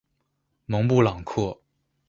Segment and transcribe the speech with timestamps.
[0.65, 1.59] 蒙布朗克。